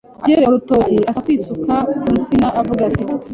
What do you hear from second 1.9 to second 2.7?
ku nsina